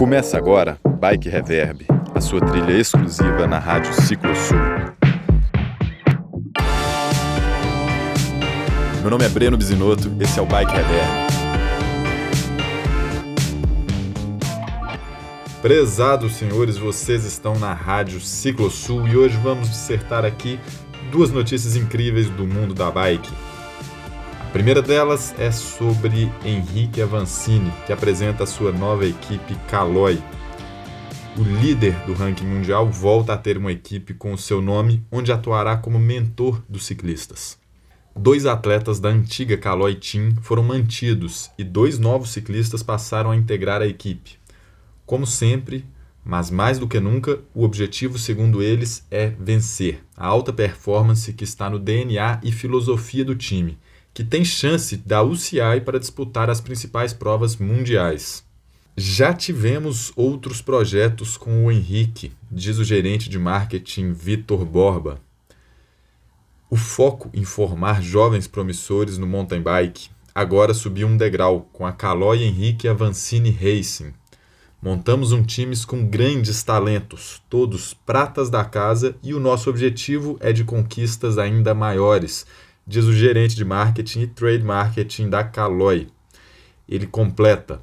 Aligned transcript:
Começa 0.00 0.38
agora 0.38 0.80
Bike 0.98 1.28
Reverb, 1.28 1.84
a 2.14 2.22
sua 2.22 2.40
trilha 2.40 2.72
exclusiva 2.72 3.46
na 3.46 3.58
Rádio 3.58 3.92
Ciclo 3.92 4.34
Sul. 4.34 4.56
Meu 9.02 9.10
nome 9.10 9.26
é 9.26 9.28
Breno 9.28 9.58
Bisinotto, 9.58 10.10
esse 10.18 10.38
é 10.38 10.42
o 10.42 10.46
Bike 10.46 10.72
Reverb. 10.72 11.10
Prezados 15.60 16.32
senhores, 16.32 16.78
vocês 16.78 17.26
estão 17.26 17.58
na 17.58 17.74
Rádio 17.74 18.22
Ciclo 18.22 18.70
Sul 18.70 19.06
e 19.06 19.18
hoje 19.18 19.36
vamos 19.42 19.68
dissertar 19.68 20.24
aqui 20.24 20.58
duas 21.12 21.30
notícias 21.30 21.76
incríveis 21.76 22.30
do 22.30 22.46
mundo 22.46 22.72
da 22.72 22.90
bike. 22.90 23.30
A 24.50 24.52
primeira 24.52 24.82
delas 24.82 25.32
é 25.38 25.52
sobre 25.52 26.28
Henrique 26.44 27.00
Avancini, 27.00 27.72
que 27.86 27.92
apresenta 27.92 28.42
a 28.42 28.46
sua 28.48 28.72
nova 28.72 29.06
equipe 29.06 29.54
Caloi. 29.68 30.20
O 31.38 31.42
líder 31.44 31.94
do 32.04 32.14
ranking 32.14 32.46
mundial 32.46 32.90
volta 32.90 33.32
a 33.32 33.38
ter 33.38 33.56
uma 33.56 33.70
equipe 33.70 34.12
com 34.12 34.32
o 34.32 34.36
seu 34.36 34.60
nome, 34.60 35.06
onde 35.08 35.30
atuará 35.30 35.76
como 35.76 36.00
mentor 36.00 36.60
dos 36.68 36.84
ciclistas. 36.84 37.56
Dois 38.14 38.44
atletas 38.44 38.98
da 38.98 39.08
antiga 39.08 39.56
Caloi 39.56 39.94
Team 39.94 40.34
foram 40.42 40.64
mantidos 40.64 41.48
e 41.56 41.62
dois 41.62 42.00
novos 42.00 42.30
ciclistas 42.30 42.82
passaram 42.82 43.30
a 43.30 43.36
integrar 43.36 43.80
a 43.80 43.86
equipe. 43.86 44.32
Como 45.06 45.28
sempre, 45.28 45.84
mas 46.24 46.50
mais 46.50 46.76
do 46.76 46.88
que 46.88 46.98
nunca, 46.98 47.38
o 47.54 47.62
objetivo, 47.62 48.18
segundo 48.18 48.60
eles, 48.60 49.06
é 49.12 49.28
vencer, 49.28 50.02
a 50.16 50.26
alta 50.26 50.52
performance 50.52 51.32
que 51.34 51.44
está 51.44 51.70
no 51.70 51.78
DNA 51.78 52.40
e 52.42 52.50
filosofia 52.50 53.24
do 53.24 53.36
time 53.36 53.78
que 54.12 54.24
tem 54.24 54.44
chance 54.44 54.96
da 54.96 55.22
UCI 55.22 55.80
para 55.84 55.98
disputar 55.98 56.50
as 56.50 56.60
principais 56.60 57.12
provas 57.12 57.56
mundiais. 57.56 58.44
Já 58.96 59.32
tivemos 59.32 60.12
outros 60.16 60.60
projetos 60.60 61.36
com 61.36 61.64
o 61.64 61.72
Henrique, 61.72 62.32
diz 62.50 62.78
o 62.78 62.84
gerente 62.84 63.30
de 63.30 63.38
marketing 63.38 64.12
Vitor 64.12 64.64
Borba. 64.64 65.20
O 66.68 66.76
foco 66.76 67.30
em 67.32 67.44
formar 67.44 68.02
jovens 68.02 68.46
promissores 68.46 69.16
no 69.16 69.26
mountain 69.26 69.62
bike 69.62 70.10
agora 70.34 70.74
subiu 70.74 71.06
um 71.08 71.16
degrau 71.16 71.68
com 71.72 71.86
a 71.86 71.92
Caloi 71.92 72.42
Henrique 72.42 72.88
Avancini 72.88 73.50
Racing. 73.50 74.12
Montamos 74.82 75.32
um 75.32 75.42
time 75.42 75.76
com 75.84 76.06
grandes 76.06 76.62
talentos, 76.62 77.42
todos 77.50 77.92
pratas 77.92 78.48
da 78.48 78.64
casa, 78.64 79.14
e 79.22 79.34
o 79.34 79.40
nosso 79.40 79.68
objetivo 79.68 80.38
é 80.40 80.52
de 80.52 80.64
conquistas 80.64 81.36
ainda 81.36 81.74
maiores, 81.74 82.46
diz 82.86 83.04
o 83.04 83.12
gerente 83.12 83.54
de 83.56 83.64
marketing 83.64 84.20
e 84.20 84.26
trade 84.26 84.64
marketing 84.64 85.28
da 85.28 85.44
Caloi. 85.44 86.08
Ele 86.88 87.06
completa: 87.06 87.80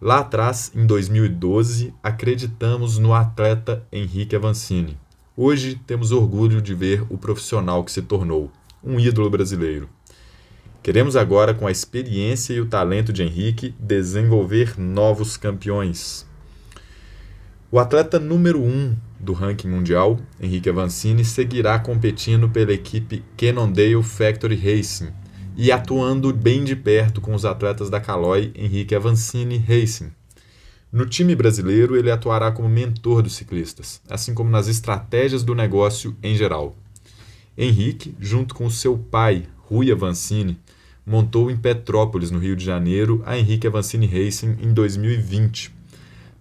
Lá 0.00 0.18
atrás, 0.18 0.70
em 0.74 0.86
2012, 0.86 1.94
acreditamos 2.02 2.98
no 2.98 3.14
atleta 3.14 3.86
Henrique 3.90 4.36
Avancini. 4.36 4.96
Hoje 5.36 5.80
temos 5.86 6.12
orgulho 6.12 6.62
de 6.62 6.74
ver 6.74 7.04
o 7.10 7.18
profissional 7.18 7.82
que 7.82 7.92
se 7.92 8.02
tornou, 8.02 8.50
um 8.82 9.00
ídolo 9.00 9.28
brasileiro. 9.30 9.88
Queremos 10.82 11.16
agora, 11.16 11.52
com 11.52 11.66
a 11.66 11.70
experiência 11.70 12.54
e 12.54 12.60
o 12.60 12.66
talento 12.66 13.12
de 13.12 13.22
Henrique, 13.22 13.74
desenvolver 13.78 14.78
novos 14.78 15.36
campeões. 15.36 16.26
O 17.70 17.78
atleta 17.78 18.20
número 18.20 18.62
1 18.62 18.68
um 18.68 18.96
do 19.18 19.32
ranking 19.32 19.68
mundial, 19.68 20.18
Henrique 20.40 20.68
Avancini, 20.68 21.24
seguirá 21.24 21.78
competindo 21.78 22.48
pela 22.48 22.72
equipe 22.72 23.22
Cannondale 23.36 24.02
Factory 24.02 24.56
Racing 24.56 25.08
e 25.56 25.72
atuando 25.72 26.32
bem 26.32 26.64
de 26.64 26.76
perto 26.76 27.20
com 27.20 27.34
os 27.34 27.44
atletas 27.44 27.88
da 27.88 28.00
Caloi, 28.00 28.52
Henrique 28.54 28.94
Avancini 28.94 29.56
Racing. 29.56 30.10
No 30.92 31.06
time 31.06 31.34
brasileiro, 31.34 31.96
ele 31.96 32.10
atuará 32.10 32.52
como 32.52 32.68
mentor 32.68 33.22
dos 33.22 33.34
ciclistas, 33.34 34.00
assim 34.08 34.34
como 34.34 34.50
nas 34.50 34.68
estratégias 34.68 35.42
do 35.42 35.54
negócio 35.54 36.16
em 36.22 36.34
geral. 36.36 36.76
Henrique, 37.56 38.14
junto 38.20 38.54
com 38.54 38.68
seu 38.68 38.96
pai, 38.98 39.46
Rui 39.56 39.90
Avancini, 39.90 40.58
montou 41.04 41.50
em 41.50 41.56
Petrópolis, 41.56 42.30
no 42.30 42.38
Rio 42.38 42.54
de 42.54 42.64
Janeiro, 42.64 43.22
a 43.24 43.38
Henrique 43.38 43.66
Avancini 43.66 44.06
Racing 44.06 44.56
em 44.60 44.72
2020 44.72 45.75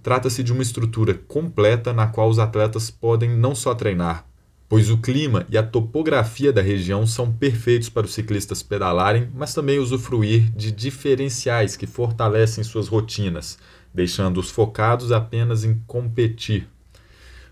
Trata-se 0.05 0.43
de 0.43 0.53
uma 0.53 0.61
estrutura 0.61 1.15
completa 1.15 1.91
na 1.91 2.05
qual 2.05 2.29
os 2.29 2.37
atletas 2.37 2.91
podem 2.91 3.27
não 3.27 3.55
só 3.55 3.73
treinar, 3.73 4.23
pois 4.69 4.91
o 4.91 4.99
clima 4.99 5.47
e 5.49 5.57
a 5.57 5.63
topografia 5.63 6.53
da 6.53 6.61
região 6.61 7.07
são 7.07 7.31
perfeitos 7.31 7.89
para 7.89 8.05
os 8.05 8.13
ciclistas 8.13 8.61
pedalarem, 8.61 9.27
mas 9.33 9.55
também 9.55 9.79
usufruir 9.79 10.51
de 10.55 10.71
diferenciais 10.71 11.75
que 11.75 11.87
fortalecem 11.87 12.63
suas 12.63 12.87
rotinas, 12.87 13.57
deixando-os 13.91 14.51
focados 14.51 15.11
apenas 15.11 15.63
em 15.63 15.81
competir. 15.87 16.67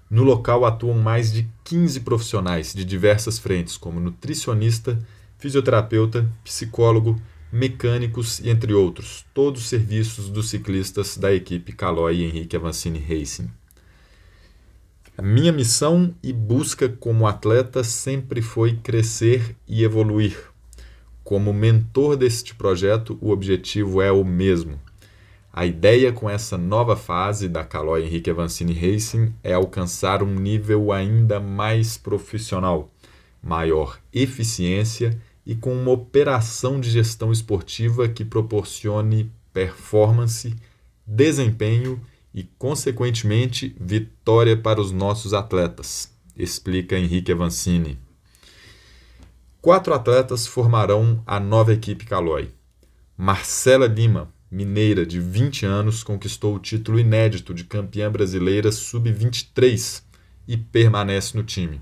No 0.07 0.21
local 0.21 0.63
atuam 0.63 0.99
mais 0.99 1.33
de 1.33 1.49
15 1.63 2.01
profissionais 2.01 2.71
de 2.71 2.85
diversas 2.85 3.39
frentes, 3.39 3.77
como 3.77 3.99
nutricionista, 3.99 4.99
fisioterapeuta, 5.39 6.29
psicólogo, 6.43 7.19
mecânicos 7.53 8.39
e 8.39 8.49
entre 8.49 8.73
outros, 8.73 9.23
todos 9.31 9.61
os 9.61 9.69
serviços 9.69 10.27
dos 10.27 10.49
ciclistas 10.49 11.15
da 11.17 11.31
equipe 11.31 11.71
Caloi 11.71 12.23
Henrique 12.23 12.55
Avancini 12.55 12.97
Racing. 12.97 13.47
A 15.15 15.21
minha 15.21 15.51
missão 15.51 16.15
e 16.23 16.33
busca 16.33 16.89
como 16.89 17.27
atleta 17.27 17.83
sempre 17.83 18.41
foi 18.41 18.77
crescer 18.77 19.55
e 19.67 19.83
evoluir. 19.83 20.35
Como 21.23 21.53
mentor 21.53 22.17
deste 22.17 22.55
projeto, 22.55 23.19
o 23.21 23.29
objetivo 23.29 24.01
é 24.01 24.11
o 24.11 24.25
mesmo. 24.25 24.79
A 25.53 25.63
ideia 25.63 26.11
com 26.11 26.27
essa 26.27 26.57
nova 26.57 26.95
fase 26.95 27.47
da 27.47 27.63
Caloi 27.63 28.03
Henrique 28.03 28.31
Avancini 28.31 28.73
Racing 28.73 29.31
é 29.43 29.53
alcançar 29.53 30.23
um 30.23 30.33
nível 30.33 30.91
ainda 30.91 31.39
mais 31.39 31.99
profissional, 31.99 32.89
maior 33.43 33.99
eficiência 34.11 35.11
e 35.11 35.32
com 35.55 35.73
uma 35.73 35.91
operação 35.91 36.79
de 36.79 36.89
gestão 36.89 37.31
esportiva 37.31 38.07
que 38.07 38.23
proporcione 38.23 39.31
performance, 39.51 40.55
desempenho 41.05 41.99
e, 42.33 42.43
consequentemente, 42.57 43.75
vitória 43.79 44.57
para 44.57 44.81
os 44.81 44.91
nossos 44.91 45.33
atletas, 45.33 46.11
explica 46.35 46.97
Henrique 46.97 47.31
Avancini. 47.31 47.99
Quatro 49.61 49.93
atletas 49.93 50.47
formarão 50.47 51.21
a 51.25 51.39
nova 51.39 51.73
equipe 51.73 52.05
Caloi. 52.05 52.51
Marcela 53.15 53.85
Lima, 53.85 54.33
mineira 54.49 55.05
de 55.05 55.19
20 55.19 55.65
anos, 55.65 56.03
conquistou 56.03 56.55
o 56.55 56.59
título 56.59 56.99
inédito 56.99 57.53
de 57.53 57.63
campeã 57.63 58.11
brasileira 58.11 58.71
sub-23 58.71 60.03
e 60.47 60.57
permanece 60.57 61.37
no 61.37 61.43
time. 61.43 61.79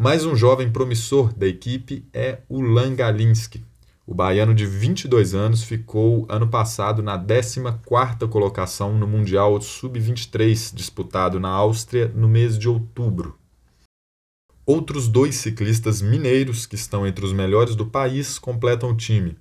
Mais 0.00 0.24
um 0.24 0.36
jovem 0.36 0.70
promissor 0.70 1.32
da 1.34 1.44
equipe 1.44 2.06
é 2.14 2.38
o 2.48 2.60
Langalinski. 2.60 3.64
O 4.06 4.14
baiano 4.14 4.54
de 4.54 4.64
22 4.64 5.34
anos 5.34 5.64
ficou 5.64 6.24
ano 6.28 6.46
passado 6.46 7.02
na 7.02 7.18
14ª 7.18 8.28
colocação 8.28 8.96
no 8.96 9.08
Mundial 9.08 9.60
Sub-23, 9.60 10.72
disputado 10.72 11.40
na 11.40 11.48
Áustria 11.48 12.12
no 12.14 12.28
mês 12.28 12.56
de 12.56 12.68
outubro. 12.68 13.36
Outros 14.64 15.08
dois 15.08 15.34
ciclistas 15.34 16.00
mineiros, 16.00 16.64
que 16.64 16.76
estão 16.76 17.04
entre 17.04 17.24
os 17.24 17.32
melhores 17.32 17.74
do 17.74 17.84
país, 17.84 18.38
completam 18.38 18.92
o 18.92 18.96
time. 18.96 19.36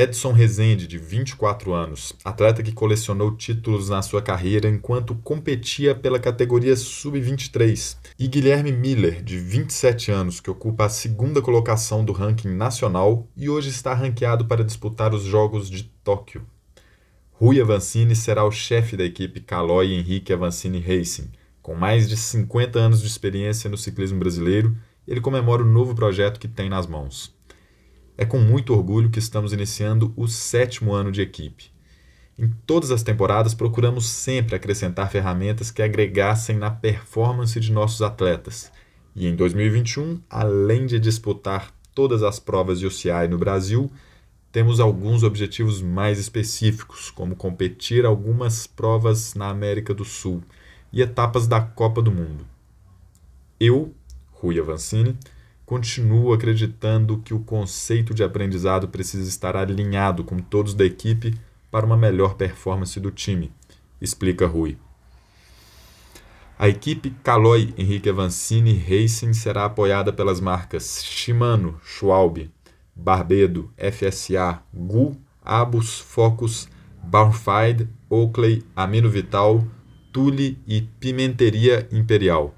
Edson 0.00 0.30
Rezende, 0.30 0.86
de 0.86 0.96
24 0.96 1.74
anos, 1.74 2.12
atleta 2.24 2.62
que 2.62 2.70
colecionou 2.70 3.34
títulos 3.34 3.88
na 3.88 4.00
sua 4.00 4.22
carreira 4.22 4.68
enquanto 4.68 5.16
competia 5.16 5.92
pela 5.92 6.20
categoria 6.20 6.76
Sub-23, 6.76 7.96
e 8.16 8.28
Guilherme 8.28 8.70
Miller, 8.70 9.20
de 9.20 9.36
27 9.36 10.12
anos, 10.12 10.38
que 10.38 10.48
ocupa 10.48 10.84
a 10.84 10.88
segunda 10.88 11.42
colocação 11.42 12.04
do 12.04 12.12
ranking 12.12 12.50
nacional 12.50 13.26
e 13.36 13.48
hoje 13.48 13.70
está 13.70 13.92
ranqueado 13.92 14.44
para 14.44 14.62
disputar 14.62 15.12
os 15.12 15.24
Jogos 15.24 15.68
de 15.68 15.82
Tóquio. 16.04 16.46
Rui 17.32 17.60
Avancini 17.60 18.14
será 18.14 18.44
o 18.44 18.52
chefe 18.52 18.96
da 18.96 19.02
equipe 19.02 19.40
Caloi 19.40 19.94
Henrique 19.94 20.32
Avancini 20.32 20.78
Racing. 20.78 21.28
Com 21.60 21.74
mais 21.74 22.08
de 22.08 22.16
50 22.16 22.78
anos 22.78 23.00
de 23.00 23.08
experiência 23.08 23.68
no 23.68 23.76
ciclismo 23.76 24.20
brasileiro, 24.20 24.76
ele 25.08 25.20
comemora 25.20 25.64
o 25.64 25.68
novo 25.68 25.92
projeto 25.92 26.38
que 26.38 26.46
tem 26.46 26.68
nas 26.68 26.86
mãos. 26.86 27.36
É 28.20 28.24
com 28.24 28.40
muito 28.40 28.74
orgulho 28.74 29.10
que 29.10 29.20
estamos 29.20 29.52
iniciando 29.52 30.12
o 30.16 30.26
sétimo 30.26 30.92
ano 30.92 31.12
de 31.12 31.22
equipe. 31.22 31.70
Em 32.36 32.52
todas 32.66 32.90
as 32.90 33.04
temporadas, 33.04 33.54
procuramos 33.54 34.06
sempre 34.08 34.56
acrescentar 34.56 35.08
ferramentas 35.08 35.70
que 35.70 35.80
agregassem 35.80 36.56
na 36.56 36.68
performance 36.68 37.60
de 37.60 37.70
nossos 37.70 38.02
atletas. 38.02 38.72
E 39.14 39.28
em 39.28 39.36
2021, 39.36 40.20
além 40.28 40.84
de 40.84 40.98
disputar 40.98 41.72
todas 41.94 42.24
as 42.24 42.40
provas 42.40 42.80
de 42.80 42.86
OCI 42.88 43.28
no 43.30 43.38
Brasil, 43.38 43.88
temos 44.50 44.80
alguns 44.80 45.22
objetivos 45.22 45.80
mais 45.80 46.18
específicos, 46.18 47.12
como 47.12 47.36
competir 47.36 48.04
algumas 48.04 48.66
provas 48.66 49.34
na 49.34 49.48
América 49.48 49.94
do 49.94 50.04
Sul 50.04 50.42
e 50.92 51.02
etapas 51.02 51.46
da 51.46 51.60
Copa 51.60 52.02
do 52.02 52.10
Mundo. 52.10 52.44
Eu, 53.60 53.94
Rui 54.32 54.58
Avancini, 54.58 55.16
continuo 55.68 56.32
acreditando 56.32 57.18
que 57.18 57.34
o 57.34 57.40
conceito 57.40 58.14
de 58.14 58.24
aprendizado 58.24 58.88
precisa 58.88 59.28
estar 59.28 59.54
alinhado 59.54 60.24
com 60.24 60.38
todos 60.38 60.72
da 60.72 60.82
equipe 60.82 61.38
para 61.70 61.84
uma 61.84 61.94
melhor 61.94 62.36
performance 62.36 62.98
do 62.98 63.10
time, 63.10 63.52
explica 64.00 64.46
Rui. 64.46 64.78
A 66.58 66.70
equipe 66.70 67.10
Caloi 67.22 67.74
Henrique 67.76 68.08
Avancini 68.08 68.78
Racing 68.78 69.34
será 69.34 69.66
apoiada 69.66 70.10
pelas 70.10 70.40
marcas 70.40 71.04
Shimano, 71.04 71.78
Schwalbe, 71.84 72.50
Barbedo, 72.96 73.70
FSA, 73.76 74.62
Gu, 74.72 75.20
Abus, 75.44 75.98
Focus, 75.98 76.66
Barnfide, 77.04 77.86
Oakley, 78.08 78.64
Amino 78.74 79.10
Vital, 79.10 79.62
Tule 80.14 80.58
e 80.66 80.80
Pimenteria 80.80 81.86
Imperial. 81.92 82.54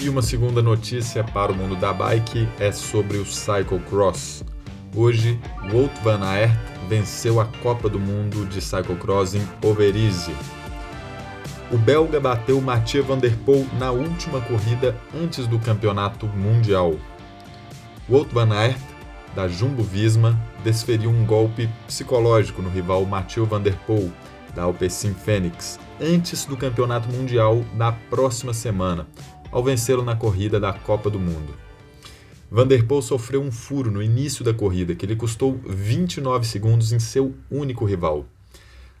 E 0.00 0.08
uma 0.08 0.22
segunda 0.22 0.62
notícia 0.62 1.24
para 1.24 1.50
o 1.50 1.54
mundo 1.54 1.74
da 1.74 1.92
bike 1.92 2.48
é 2.58 2.70
sobre 2.70 3.18
o 3.18 3.26
cyclocross. 3.26 4.44
Hoje, 4.94 5.38
Wout 5.70 5.92
van 6.02 6.20
Aert 6.22 6.58
venceu 6.88 7.40
a 7.40 7.44
Copa 7.62 7.88
do 7.88 7.98
Mundo 8.00 8.44
de 8.46 8.60
cyclocross 8.60 9.34
em 9.34 9.48
Overijse, 9.64 10.34
o 11.70 11.78
belga 11.78 12.18
bateu 12.18 12.60
Mathieu 12.60 13.04
Van 13.04 13.18
Der 13.18 13.36
Poel 13.38 13.64
na 13.78 13.92
última 13.92 14.40
corrida 14.40 14.96
antes 15.14 15.46
do 15.46 15.60
campeonato 15.60 16.26
mundial. 16.26 16.96
Wout 18.08 18.34
van 18.34 18.50
Aert, 18.50 18.80
da 19.36 19.46
Jumbo 19.46 19.84
Visma, 19.84 20.36
desferiu 20.64 21.10
um 21.10 21.24
golpe 21.24 21.70
psicológico 21.86 22.60
no 22.60 22.68
rival 22.68 23.06
Mathieu 23.06 23.46
Van 23.46 23.60
Der 23.60 23.76
Poel, 23.86 24.10
da 24.56 24.64
Alpecin 24.64 25.14
Fenix, 25.14 25.78
antes 26.00 26.44
do 26.44 26.56
campeonato 26.56 27.08
mundial 27.08 27.64
na 27.74 27.92
próxima 27.92 28.52
semana, 28.52 29.06
ao 29.52 29.62
vencê-lo 29.62 30.02
na 30.02 30.16
corrida 30.16 30.58
da 30.58 30.72
Copa 30.72 31.08
do 31.08 31.20
Mundo. 31.20 31.69
Van 32.52 32.66
Der 32.66 32.84
Poel 32.84 33.00
sofreu 33.00 33.40
um 33.40 33.52
furo 33.52 33.92
no 33.92 34.02
início 34.02 34.44
da 34.44 34.52
corrida 34.52 34.96
que 34.96 35.06
lhe 35.06 35.14
custou 35.14 35.60
29 35.64 36.44
segundos 36.44 36.90
em 36.90 36.98
seu 36.98 37.32
único 37.48 37.84
rival. 37.84 38.26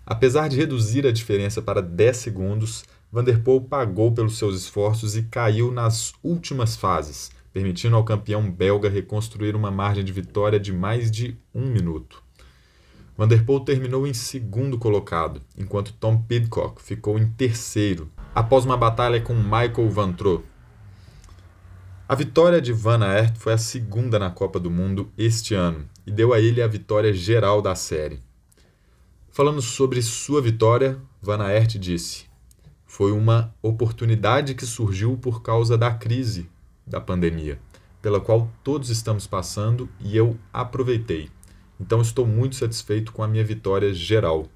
Apesar 0.06 0.48
de 0.48 0.56
reduzir 0.56 1.04
a 1.04 1.10
diferença 1.10 1.60
para 1.60 1.82
10 1.82 2.16
segundos, 2.16 2.84
Vanderpool 3.12 3.62
pagou 3.62 4.12
pelos 4.12 4.38
seus 4.38 4.56
esforços 4.56 5.16
e 5.16 5.24
caiu 5.24 5.72
nas 5.72 6.12
últimas 6.22 6.76
fases, 6.76 7.32
permitindo 7.52 7.96
ao 7.96 8.04
campeão 8.04 8.48
belga 8.48 8.88
reconstruir 8.88 9.56
uma 9.56 9.70
margem 9.70 10.04
de 10.04 10.12
vitória 10.12 10.60
de 10.60 10.72
mais 10.72 11.10
de 11.10 11.36
um 11.52 11.66
minuto. 11.66 12.22
Vanderpool 13.18 13.60
terminou 13.60 14.06
em 14.06 14.14
segundo 14.14 14.78
colocado, 14.78 15.42
enquanto 15.58 15.92
Tom 15.94 16.22
Pidcock 16.22 16.80
ficou 16.80 17.18
em 17.18 17.26
terceiro, 17.26 18.08
após 18.32 18.64
uma 18.64 18.76
batalha 18.76 19.20
com 19.20 19.34
Michael 19.34 19.90
Van 19.90 20.12
Troo. 20.12 20.44
A 22.10 22.16
vitória 22.16 22.60
de 22.60 22.72
Van 22.72 23.04
Aert 23.04 23.36
foi 23.36 23.52
a 23.52 23.56
segunda 23.56 24.18
na 24.18 24.32
Copa 24.32 24.58
do 24.58 24.68
Mundo 24.68 25.12
este 25.16 25.54
ano 25.54 25.88
e 26.04 26.10
deu 26.10 26.32
a 26.32 26.40
ele 26.40 26.60
a 26.60 26.66
vitória 26.66 27.12
geral 27.12 27.62
da 27.62 27.76
série. 27.76 28.18
Falando 29.30 29.62
sobre 29.62 30.02
sua 30.02 30.42
vitória, 30.42 31.00
Van 31.22 31.40
Aert 31.40 31.78
disse: 31.78 32.24
Foi 32.84 33.12
uma 33.12 33.54
oportunidade 33.62 34.56
que 34.56 34.66
surgiu 34.66 35.16
por 35.18 35.40
causa 35.40 35.78
da 35.78 35.92
crise 35.92 36.50
da 36.84 37.00
pandemia, 37.00 37.60
pela 38.02 38.20
qual 38.20 38.50
todos 38.64 38.90
estamos 38.90 39.28
passando 39.28 39.88
e 40.00 40.16
eu 40.16 40.36
aproveitei. 40.52 41.30
Então 41.78 42.02
estou 42.02 42.26
muito 42.26 42.56
satisfeito 42.56 43.12
com 43.12 43.22
a 43.22 43.28
minha 43.28 43.44
vitória 43.44 43.94
geral. 43.94 44.48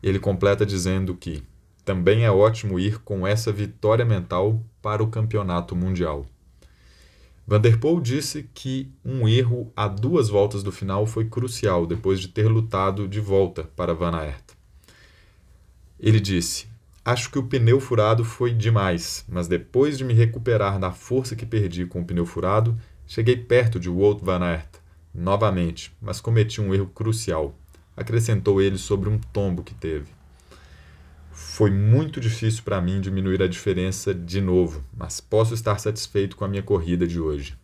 Ele 0.00 0.20
completa 0.20 0.64
dizendo 0.64 1.16
que 1.16 1.42
também 1.84 2.24
é 2.24 2.30
ótimo 2.30 2.78
ir 2.78 3.00
com 3.00 3.26
essa 3.26 3.50
vitória 3.50 4.04
mental 4.04 4.62
para 4.80 5.02
o 5.02 5.08
campeonato 5.08 5.74
mundial. 5.74 6.24
Vanderpool 7.46 8.00
disse 8.00 8.48
que 8.54 8.90
um 9.04 9.28
erro 9.28 9.70
a 9.76 9.86
duas 9.86 10.30
voltas 10.30 10.62
do 10.62 10.72
final 10.72 11.06
foi 11.06 11.26
crucial 11.26 11.86
depois 11.86 12.18
de 12.18 12.28
ter 12.28 12.48
lutado 12.48 13.06
de 13.06 13.20
volta 13.20 13.64
para 13.76 13.92
Van 13.92 14.16
Aert. 14.16 14.54
Ele 16.00 16.18
disse: 16.18 16.66
Acho 17.04 17.30
que 17.30 17.38
o 17.38 17.42
pneu 17.42 17.80
furado 17.80 18.24
foi 18.24 18.54
demais, 18.54 19.26
mas 19.28 19.46
depois 19.46 19.98
de 19.98 20.04
me 20.04 20.14
recuperar 20.14 20.78
da 20.78 20.90
força 20.90 21.36
que 21.36 21.44
perdi 21.44 21.84
com 21.84 22.00
o 22.00 22.04
pneu 22.04 22.24
furado, 22.24 22.78
cheguei 23.06 23.36
perto 23.36 23.78
de 23.78 23.90
Wout 23.90 24.24
Van 24.24 24.42
Aert 24.42 24.78
novamente, 25.14 25.92
mas 26.00 26.22
cometi 26.22 26.62
um 26.62 26.74
erro 26.74 26.86
crucial, 26.86 27.54
acrescentou 27.94 28.60
ele 28.60 28.78
sobre 28.78 29.10
um 29.10 29.18
tombo 29.18 29.62
que 29.62 29.74
teve. 29.74 30.13
Foi 31.36 31.68
muito 31.68 32.20
difícil 32.20 32.62
para 32.62 32.80
mim 32.80 33.00
diminuir 33.00 33.42
a 33.42 33.48
diferença 33.48 34.14
de 34.14 34.40
novo, 34.40 34.84
mas 34.96 35.20
posso 35.20 35.52
estar 35.52 35.80
satisfeito 35.80 36.36
com 36.36 36.44
a 36.44 36.48
minha 36.48 36.62
corrida 36.62 37.08
de 37.08 37.18
hoje. 37.18 37.58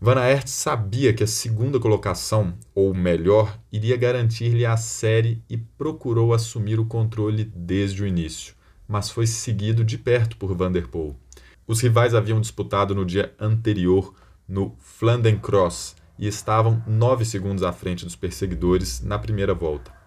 Van 0.00 0.14
Aert 0.14 0.46
sabia 0.46 1.12
que 1.12 1.24
a 1.24 1.26
segunda 1.26 1.80
colocação, 1.80 2.54
ou 2.72 2.94
melhor, 2.94 3.58
iria 3.72 3.96
garantir-lhe 3.96 4.64
a 4.64 4.76
série 4.76 5.42
e 5.50 5.56
procurou 5.58 6.32
assumir 6.32 6.78
o 6.78 6.86
controle 6.86 7.44
desde 7.44 8.04
o 8.04 8.06
início, 8.06 8.54
mas 8.86 9.10
foi 9.10 9.26
seguido 9.26 9.84
de 9.84 9.98
perto 9.98 10.36
por 10.36 10.54
Van 10.54 10.70
der 10.70 10.86
Poel. 10.86 11.16
Os 11.66 11.80
rivais 11.80 12.14
haviam 12.14 12.40
disputado 12.40 12.94
no 12.94 13.04
dia 13.04 13.34
anterior 13.38 14.14
no 14.46 14.76
Flandern 14.78 15.38
Cross 15.40 15.96
e 16.16 16.28
estavam 16.28 16.82
nove 16.86 17.24
segundos 17.24 17.64
à 17.64 17.72
frente 17.72 18.04
dos 18.04 18.14
perseguidores 18.14 19.00
na 19.00 19.18
primeira 19.18 19.54
volta. 19.54 19.99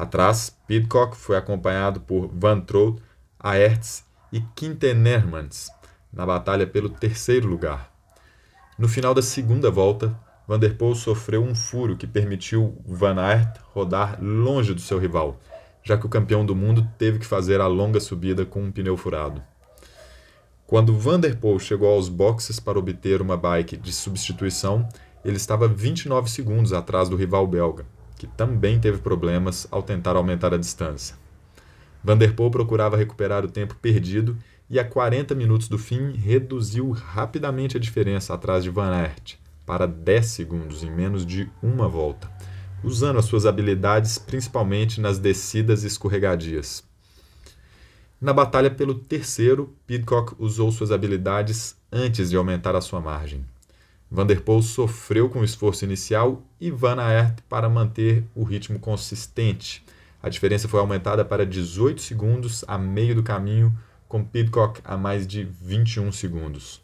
Atrás, 0.00 0.56
Pidcock 0.66 1.14
foi 1.14 1.36
acompanhado 1.36 2.00
por 2.00 2.26
Van 2.28 2.58
Trout, 2.58 3.02
Aerts 3.38 4.02
e 4.32 4.40
Quintenermans 4.56 5.68
na 6.10 6.24
batalha 6.24 6.66
pelo 6.66 6.88
terceiro 6.88 7.46
lugar. 7.46 7.92
No 8.78 8.88
final 8.88 9.12
da 9.12 9.20
segunda 9.20 9.70
volta, 9.70 10.18
Van 10.48 10.58
der 10.58 10.74
Poel 10.78 10.94
sofreu 10.94 11.42
um 11.42 11.54
furo 11.54 11.98
que 11.98 12.06
permitiu 12.06 12.82
Van 12.86 13.20
Aert 13.20 13.58
rodar 13.74 14.16
longe 14.24 14.72
do 14.72 14.80
seu 14.80 14.98
rival, 14.98 15.38
já 15.82 15.98
que 15.98 16.06
o 16.06 16.08
campeão 16.10 16.46
do 16.46 16.56
mundo 16.56 16.88
teve 16.96 17.18
que 17.18 17.26
fazer 17.26 17.60
a 17.60 17.66
longa 17.66 18.00
subida 18.00 18.46
com 18.46 18.62
um 18.62 18.72
pneu 18.72 18.96
furado. 18.96 19.42
Quando 20.66 20.96
Van 20.96 21.20
der 21.20 21.36
Poel 21.36 21.58
chegou 21.58 21.92
aos 21.92 22.08
boxes 22.08 22.58
para 22.58 22.78
obter 22.78 23.20
uma 23.20 23.36
bike 23.36 23.76
de 23.76 23.92
substituição, 23.92 24.88
ele 25.22 25.36
estava 25.36 25.68
29 25.68 26.30
segundos 26.30 26.72
atrás 26.72 27.06
do 27.10 27.16
rival 27.16 27.46
belga, 27.46 27.84
que 28.20 28.26
também 28.26 28.78
teve 28.78 28.98
problemas 28.98 29.66
ao 29.70 29.82
tentar 29.82 30.14
aumentar 30.14 30.52
a 30.52 30.58
distância. 30.58 31.16
Vanderpool 32.04 32.50
procurava 32.50 32.94
recuperar 32.94 33.46
o 33.46 33.50
tempo 33.50 33.74
perdido 33.76 34.36
e 34.68 34.78
a 34.78 34.84
40 34.84 35.34
minutos 35.34 35.68
do 35.68 35.78
fim 35.78 36.12
reduziu 36.12 36.90
rapidamente 36.90 37.78
a 37.78 37.80
diferença 37.80 38.34
atrás 38.34 38.62
de 38.62 38.68
Van 38.68 38.90
Aert 38.90 39.36
para 39.64 39.86
10 39.86 40.26
segundos 40.26 40.82
em 40.82 40.90
menos 40.90 41.24
de 41.24 41.48
uma 41.62 41.88
volta, 41.88 42.30
usando 42.84 43.18
as 43.18 43.24
suas 43.24 43.46
habilidades 43.46 44.18
principalmente 44.18 45.00
nas 45.00 45.18
descidas 45.18 45.82
escorregadias. 45.82 46.84
Na 48.20 48.34
batalha 48.34 48.70
pelo 48.70 48.94
terceiro, 48.94 49.74
Pidcock 49.86 50.34
usou 50.38 50.70
suas 50.70 50.92
habilidades 50.92 51.74
antes 51.90 52.28
de 52.28 52.36
aumentar 52.36 52.76
a 52.76 52.82
sua 52.82 53.00
margem. 53.00 53.46
Vanderpool 54.10 54.60
sofreu 54.60 55.28
com 55.28 55.40
o 55.40 55.44
esforço 55.44 55.84
inicial 55.84 56.42
e 56.60 56.68
Van 56.68 57.00
Aert 57.00 57.38
para 57.48 57.68
manter 57.68 58.24
o 58.34 58.42
ritmo 58.42 58.80
consistente. 58.80 59.84
A 60.20 60.28
diferença 60.28 60.66
foi 60.66 60.80
aumentada 60.80 61.24
para 61.24 61.46
18 61.46 62.02
segundos 62.02 62.64
a 62.66 62.76
meio 62.76 63.14
do 63.14 63.22
caminho, 63.22 63.72
com 64.08 64.24
Pidcock 64.24 64.80
a 64.84 64.96
mais 64.96 65.26
de 65.28 65.44
21 65.44 66.10
segundos. 66.10 66.82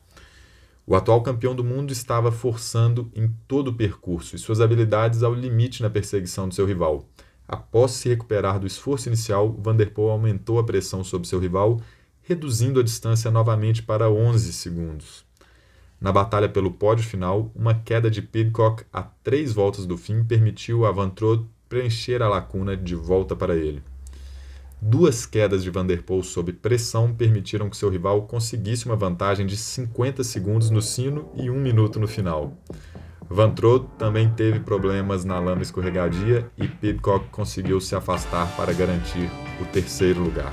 O 0.86 0.94
atual 0.94 1.20
campeão 1.20 1.52
do 1.52 1.64
mundo 1.64 1.92
estava 1.92 2.30
forçando 2.30 3.10
em 3.12 3.28
todo 3.48 3.68
o 3.68 3.74
percurso 3.74 4.36
e 4.36 4.38
suas 4.38 4.60
habilidades 4.60 5.24
ao 5.24 5.34
limite 5.34 5.82
na 5.82 5.90
perseguição 5.90 6.48
de 6.48 6.54
seu 6.54 6.64
rival. 6.64 7.08
Após 7.48 7.90
se 7.90 8.08
recuperar 8.08 8.60
do 8.60 8.68
esforço 8.68 9.08
inicial, 9.08 9.52
Vanderpool 9.52 10.10
aumentou 10.10 10.60
a 10.60 10.64
pressão 10.64 11.02
sobre 11.02 11.26
seu 11.26 11.40
rival, 11.40 11.80
reduzindo 12.22 12.78
a 12.78 12.84
distância 12.84 13.32
novamente 13.32 13.82
para 13.82 14.08
11 14.08 14.52
segundos. 14.52 15.26
Na 16.00 16.12
batalha 16.12 16.48
pelo 16.48 16.70
pódio 16.70 17.04
final, 17.04 17.50
uma 17.54 17.74
queda 17.74 18.10
de 18.10 18.20
Pidcock 18.20 18.84
a 18.92 19.02
três 19.02 19.52
voltas 19.52 19.86
do 19.86 19.96
fim 19.96 20.22
permitiu 20.22 20.84
a 20.84 20.92
Van 20.92 21.08
Trott 21.08 21.44
preencher 21.68 22.22
a 22.22 22.28
lacuna 22.28 22.76
de 22.76 22.94
volta 22.94 23.34
para 23.34 23.56
ele. 23.56 23.82
Duas 24.80 25.24
quedas 25.24 25.62
de 25.62 25.70
Van 25.70 25.86
Der 25.86 26.02
Poel 26.02 26.22
sob 26.22 26.52
pressão 26.52 27.14
permitiram 27.14 27.70
que 27.70 27.76
seu 27.76 27.88
rival 27.88 28.22
conseguisse 28.22 28.84
uma 28.84 28.94
vantagem 28.94 29.46
de 29.46 29.56
50 29.56 30.22
segundos 30.22 30.68
no 30.68 30.82
sino 30.82 31.30
e 31.34 31.48
um 31.48 31.58
minuto 31.58 31.98
no 31.98 32.06
final. 32.06 32.52
Van 33.28 33.50
Trott 33.50 33.86
também 33.98 34.28
teve 34.28 34.60
problemas 34.60 35.24
na 35.24 35.40
lama 35.40 35.62
escorregadia 35.62 36.48
e 36.58 36.68
Pidcock 36.68 37.26
conseguiu 37.30 37.80
se 37.80 37.96
afastar 37.96 38.54
para 38.54 38.72
garantir 38.72 39.28
o 39.60 39.64
terceiro 39.64 40.22
lugar. 40.22 40.52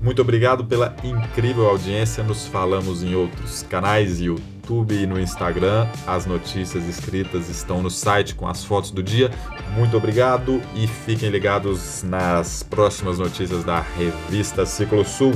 Muito 0.00 0.22
obrigado 0.22 0.64
pela 0.64 0.94
incrível 1.02 1.68
audiência. 1.68 2.22
Nos 2.22 2.46
falamos 2.46 3.02
em 3.02 3.14
outros 3.14 3.64
canais 3.64 4.20
e 4.20 4.30
YouTube 4.66 4.94
e 4.94 5.06
no 5.06 5.20
Instagram. 5.20 5.86
As 6.06 6.26
notícias 6.26 6.84
escritas 6.88 7.48
estão 7.48 7.80
no 7.80 7.90
site 7.90 8.34
com 8.34 8.48
as 8.48 8.64
fotos 8.64 8.90
do 8.90 9.02
dia. 9.02 9.30
Muito 9.76 9.96
obrigado 9.96 10.60
e 10.74 10.88
fiquem 10.88 11.30
ligados 11.30 12.02
nas 12.02 12.64
próximas 12.64 13.18
notícias 13.18 13.62
da 13.62 13.80
revista 13.80 14.66
Ciclo 14.66 15.04
Sul. 15.04 15.32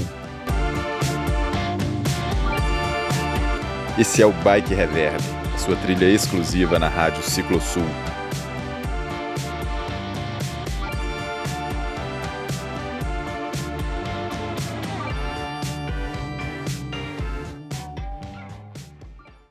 Esse 3.97 4.23
é 4.23 4.27
o 4.27 4.33
Bike 4.33 4.75
Reverb, 4.75 5.23
sua 5.59 5.77
trilha 5.77 6.07
exclusiva 6.07 6.79
na 6.79 6.89
Rádio 6.89 7.23
Ciclo 7.23 7.61
Sul 7.61 7.85